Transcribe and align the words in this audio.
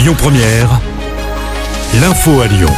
Lyon 0.00 0.14
Première, 0.16 0.80
l'info 2.00 2.40
à 2.40 2.46
Lyon. 2.46 2.70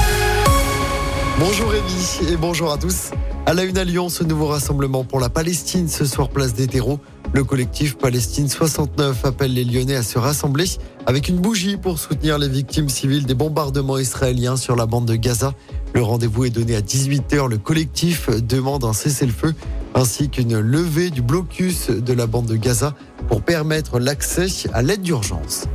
Bonjour 1.38 1.70
Rémi 1.70 2.32
et 2.32 2.36
bonjour 2.36 2.72
à 2.72 2.78
tous. 2.78 3.12
À 3.46 3.54
la 3.54 3.62
une 3.62 3.78
à 3.78 3.84
Lyon, 3.84 4.08
ce 4.08 4.24
nouveau 4.24 4.48
rassemblement 4.48 5.04
pour 5.04 5.20
la 5.20 5.28
Palestine 5.28 5.86
ce 5.86 6.04
soir 6.04 6.30
place 6.30 6.52
des 6.52 6.66
terreaux. 6.66 6.98
Le 7.32 7.44
collectif 7.44 7.96
Palestine 7.96 8.48
69 8.48 9.24
appelle 9.24 9.54
les 9.54 9.62
Lyonnais 9.62 9.94
à 9.94 10.02
se 10.02 10.18
rassembler 10.18 10.64
avec 11.06 11.28
une 11.28 11.38
bougie 11.38 11.76
pour 11.76 12.00
soutenir 12.00 12.38
les 12.38 12.48
victimes 12.48 12.88
civiles 12.88 13.24
des 13.24 13.34
bombardements 13.34 13.98
israéliens 13.98 14.56
sur 14.56 14.74
la 14.74 14.86
bande 14.86 15.06
de 15.06 15.14
Gaza. 15.14 15.54
Le 15.94 16.02
rendez-vous 16.02 16.46
est 16.46 16.50
donné 16.50 16.74
à 16.74 16.80
18h. 16.80 17.48
Le 17.48 17.58
collectif 17.58 18.30
demande 18.30 18.82
un 18.82 18.92
cessez-le-feu 18.92 19.54
ainsi 19.94 20.28
qu'une 20.28 20.58
levée 20.58 21.10
du 21.10 21.22
blocus 21.22 21.88
de 21.90 22.12
la 22.14 22.26
bande 22.26 22.46
de 22.46 22.56
Gaza 22.56 22.94
pour 23.28 23.42
permettre 23.42 24.00
l'accès 24.00 24.48
à 24.72 24.82
l'aide 24.82 25.02
d'urgence. 25.02 25.68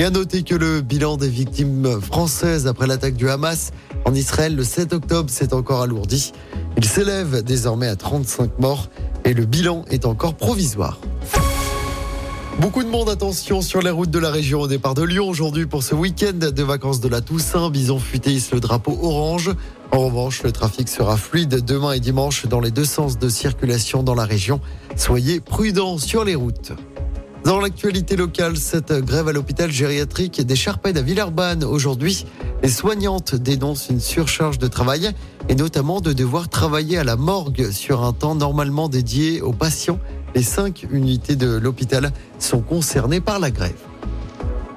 Et 0.00 0.04
à 0.04 0.08
noter 0.08 0.44
que 0.44 0.54
le 0.54 0.80
bilan 0.80 1.18
des 1.18 1.28
victimes 1.28 2.00
françaises 2.00 2.66
après 2.66 2.86
l'attaque 2.86 3.16
du 3.16 3.28
Hamas 3.28 3.70
en 4.06 4.14
Israël 4.14 4.56
le 4.56 4.64
7 4.64 4.94
octobre 4.94 5.28
s'est 5.28 5.52
encore 5.52 5.82
alourdi. 5.82 6.32
Il 6.78 6.86
s'élève 6.86 7.42
désormais 7.42 7.86
à 7.86 7.96
35 7.96 8.58
morts 8.60 8.88
et 9.26 9.34
le 9.34 9.44
bilan 9.44 9.84
est 9.90 10.06
encore 10.06 10.36
provisoire. 10.36 10.98
Beaucoup 12.60 12.82
de 12.82 12.88
monde, 12.88 13.10
attention 13.10 13.60
sur 13.60 13.82
les 13.82 13.90
routes 13.90 14.10
de 14.10 14.18
la 14.18 14.30
région 14.30 14.62
au 14.62 14.68
départ 14.68 14.94
de 14.94 15.02
Lyon 15.02 15.28
aujourd'hui 15.28 15.66
pour 15.66 15.82
ce 15.82 15.94
week-end 15.94 16.50
de 16.50 16.62
vacances 16.62 17.00
de 17.00 17.08
la 17.08 17.20
Toussaint. 17.20 17.68
Bison 17.68 17.98
futé 17.98 18.38
le 18.54 18.60
drapeau 18.60 18.98
orange. 19.02 19.50
En 19.92 20.06
revanche, 20.06 20.42
le 20.44 20.52
trafic 20.52 20.88
sera 20.88 21.18
fluide 21.18 21.62
demain 21.62 21.92
et 21.92 22.00
dimanche 22.00 22.46
dans 22.46 22.60
les 22.60 22.70
deux 22.70 22.86
sens 22.86 23.18
de 23.18 23.28
circulation 23.28 24.02
dans 24.02 24.14
la 24.14 24.24
région. 24.24 24.62
Soyez 24.96 25.40
prudents 25.40 25.98
sur 25.98 26.24
les 26.24 26.36
routes. 26.36 26.72
Dans 27.44 27.58
l'actualité 27.58 28.16
locale, 28.16 28.56
cette 28.58 28.92
grève 28.92 29.28
à 29.28 29.32
l'hôpital 29.32 29.70
gériatrique 29.70 30.44
des 30.44 30.56
Charpèdes 30.56 30.98
à 30.98 31.02
Villeurbanne 31.02 31.64
aujourd'hui, 31.64 32.26
les 32.62 32.68
soignantes 32.68 33.34
dénoncent 33.34 33.88
une 33.88 34.00
surcharge 34.00 34.58
de 34.58 34.66
travail 34.66 35.10
et 35.48 35.54
notamment 35.54 36.02
de 36.02 36.12
devoir 36.12 36.50
travailler 36.50 36.98
à 36.98 37.04
la 37.04 37.16
morgue 37.16 37.70
sur 37.70 38.04
un 38.04 38.12
temps 38.12 38.34
normalement 38.34 38.88
dédié 38.88 39.40
aux 39.40 39.54
patients. 39.54 39.98
Les 40.34 40.42
cinq 40.42 40.86
unités 40.90 41.34
de 41.34 41.56
l'hôpital 41.56 42.12
sont 42.38 42.60
concernées 42.60 43.20
par 43.20 43.38
la 43.38 43.50
grève. 43.50 43.89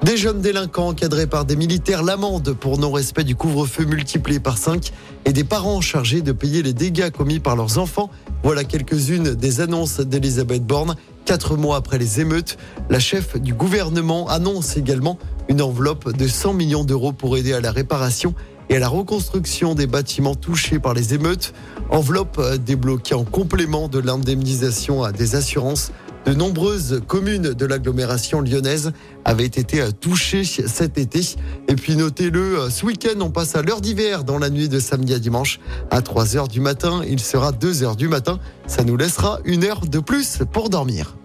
Des 0.04 0.18
jeunes 0.18 0.42
délinquants 0.42 0.88
encadrés 0.88 1.26
par 1.26 1.46
des 1.46 1.56
militaires, 1.56 2.02
l'amende 2.02 2.52
pour 2.52 2.76
non-respect 2.76 3.24
du 3.24 3.34
couvre-feu 3.34 3.86
multiplié 3.86 4.38
par 4.38 4.58
5 4.58 4.92
et 5.24 5.32
des 5.32 5.44
parents 5.44 5.80
chargés 5.80 6.20
de 6.20 6.32
payer 6.32 6.62
les 6.62 6.74
dégâts 6.74 7.08
commis 7.08 7.38
par 7.38 7.56
leurs 7.56 7.78
enfants. 7.78 8.10
Voilà 8.42 8.64
quelques-unes 8.64 9.34
des 9.34 9.62
annonces 9.62 10.00
d'Elisabeth 10.00 10.62
Borne. 10.62 10.96
Quatre 11.24 11.56
mois 11.56 11.76
après 11.76 11.96
les 11.96 12.20
émeutes, 12.20 12.58
la 12.90 12.98
chef 12.98 13.40
du 13.40 13.54
gouvernement 13.54 14.28
annonce 14.28 14.76
également 14.76 15.18
une 15.48 15.62
enveloppe 15.62 16.14
de 16.14 16.28
100 16.28 16.52
millions 16.52 16.84
d'euros 16.84 17.14
pour 17.14 17.38
aider 17.38 17.54
à 17.54 17.62
la 17.62 17.70
réparation 17.70 18.34
et 18.68 18.76
à 18.76 18.80
la 18.80 18.88
reconstruction 18.88 19.74
des 19.74 19.86
bâtiments 19.86 20.34
touchés 20.34 20.78
par 20.78 20.92
les 20.92 21.14
émeutes. 21.14 21.54
Enveloppe 21.88 22.58
débloquée 22.58 23.14
en 23.14 23.24
complément 23.24 23.88
de 23.88 24.00
l'indemnisation 24.00 25.02
à 25.02 25.12
des 25.12 25.34
assurances 25.34 25.92
de 26.24 26.34
nombreuses 26.34 27.00
communes 27.06 27.52
de 27.52 27.66
l'agglomération 27.66 28.40
lyonnaise 28.40 28.92
avaient 29.24 29.44
été 29.44 29.84
touchées 30.00 30.44
cet 30.44 30.98
été. 30.98 31.20
Et 31.68 31.76
puis 31.76 31.96
notez-le, 31.96 32.70
ce 32.70 32.86
week-end, 32.86 33.20
on 33.20 33.30
passe 33.30 33.56
à 33.56 33.62
l'heure 33.62 33.80
d'hiver 33.80 34.24
dans 34.24 34.38
la 34.38 34.50
nuit 34.50 34.68
de 34.68 34.78
samedi 34.78 35.14
à 35.14 35.18
dimanche. 35.18 35.60
À 35.90 36.02
3 36.02 36.36
heures 36.36 36.48
du 36.48 36.60
matin, 36.60 37.02
il 37.08 37.20
sera 37.20 37.52
2 37.52 37.82
heures 37.82 37.96
du 37.96 38.08
matin. 38.08 38.38
Ça 38.66 38.84
nous 38.84 38.96
laissera 38.96 39.40
une 39.44 39.64
heure 39.64 39.80
de 39.80 39.98
plus 39.98 40.38
pour 40.52 40.70
dormir. 40.70 41.16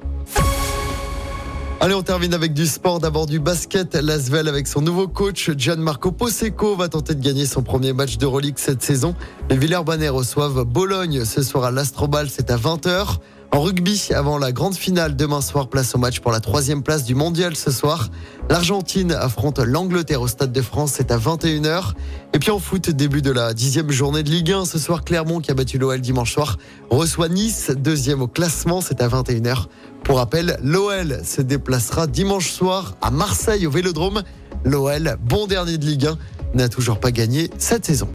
Allez, 1.81 1.93
on 1.93 2.01
termine 2.01 2.33
avec 2.33 2.53
du 2.53 2.65
sport. 2.65 2.99
D'abord 2.99 3.25
du 3.25 3.39
basket. 3.39 3.95
L'Asvel 3.95 4.49
avec 4.49 4.67
son 4.67 4.81
nouveau 4.81 5.07
coach, 5.07 5.49
Gianmarco 5.57 6.11
Poseco, 6.11 6.75
va 6.75 6.89
tenter 6.89 7.15
de 7.15 7.23
gagner 7.23 7.45
son 7.45 7.63
premier 7.63 7.93
match 7.93 8.17
de 8.17 8.25
Relique 8.25 8.59
cette 8.59 8.83
saison. 8.83 9.15
Les 9.49 9.55
Villers-Banais 9.55 10.09
reçoivent 10.09 10.65
Bologne 10.65 11.23
ce 11.23 11.41
soir 11.41 11.63
à 11.63 11.71
l'Astrobal. 11.71 12.27
C'est 12.29 12.51
à 12.51 12.57
20h. 12.57 13.19
En 13.51 13.61
rugby, 13.61 14.09
avant 14.15 14.37
la 14.37 14.51
grande 14.51 14.75
finale, 14.75 15.15
demain 15.15 15.41
soir, 15.41 15.69
place 15.69 15.95
au 15.95 15.97
match 15.97 16.19
pour 16.19 16.31
la 16.31 16.39
troisième 16.39 16.83
place 16.83 17.03
du 17.03 17.15
mondial 17.15 17.55
ce 17.55 17.71
soir. 17.71 18.09
L'Argentine 18.47 19.11
affronte 19.11 19.57
l'Angleterre 19.57 20.21
au 20.21 20.27
Stade 20.27 20.51
de 20.51 20.61
France, 20.61 20.93
c'est 20.95 21.11
à 21.11 21.17
21h. 21.17 21.93
Et 22.33 22.39
puis 22.39 22.51
en 22.51 22.59
foot, 22.59 22.91
début 22.91 23.23
de 23.23 23.31
la 23.31 23.55
dixième 23.55 23.89
journée 23.89 24.21
de 24.21 24.29
Ligue 24.29 24.51
1. 24.51 24.65
Ce 24.65 24.77
soir, 24.77 25.03
Clermont, 25.03 25.39
qui 25.39 25.49
a 25.49 25.55
battu 25.55 25.79
l'OL 25.79 25.99
dimanche 25.99 26.33
soir, 26.33 26.57
reçoit 26.91 27.27
Nice, 27.27 27.71
deuxième 27.75 28.21
au 28.21 28.27
classement, 28.27 28.81
c'est 28.81 29.01
à 29.01 29.07
21h. 29.07 29.65
Pour 30.03 30.17
rappel, 30.17 30.59
l'OL 30.61 31.21
se 31.25 31.41
déplacera 31.41 32.05
dimanche 32.05 32.51
soir 32.51 32.97
à 33.01 33.09
Marseille 33.09 33.65
au 33.65 33.71
Vélodrome. 33.71 34.21
L'OL, 34.63 35.17
bon 35.23 35.47
dernier 35.47 35.79
de 35.79 35.85
Ligue 35.85 36.05
1, 36.05 36.17
n'a 36.53 36.69
toujours 36.69 36.99
pas 36.99 37.11
gagné 37.11 37.49
cette 37.57 37.85
saison. 37.85 38.09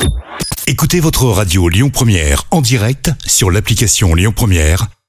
Écoutez 0.67 0.99
votre 0.99 1.27
radio 1.27 1.69
Lyon 1.69 1.91
Première 1.91 2.45
en 2.51 2.63
direct 2.63 3.11
sur 3.27 3.51
l'application 3.51 4.15
Lyon 4.15 4.33
Première, 4.35 4.89